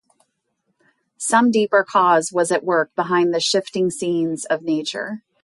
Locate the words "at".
2.51-2.63